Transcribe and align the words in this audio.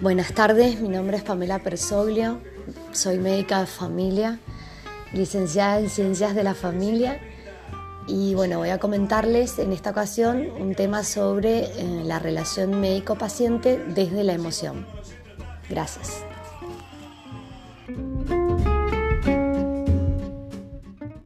Buenas 0.00 0.32
tardes, 0.32 0.80
mi 0.80 0.88
nombre 0.88 1.18
es 1.18 1.22
Pamela 1.22 1.58
Persoglio, 1.58 2.40
soy 2.90 3.18
médica 3.18 3.60
de 3.60 3.66
familia, 3.66 4.38
licenciada 5.12 5.78
en 5.78 5.90
Ciencias 5.90 6.34
de 6.34 6.42
la 6.42 6.54
Familia 6.54 7.20
y 8.06 8.34
bueno, 8.34 8.56
voy 8.56 8.70
a 8.70 8.78
comentarles 8.78 9.58
en 9.58 9.74
esta 9.74 9.90
ocasión 9.90 10.48
un 10.58 10.74
tema 10.74 11.04
sobre 11.04 11.64
eh, 11.64 12.02
la 12.06 12.18
relación 12.18 12.80
médico-paciente 12.80 13.76
desde 13.88 14.24
la 14.24 14.32
emoción. 14.32 14.86
Gracias. 15.68 16.24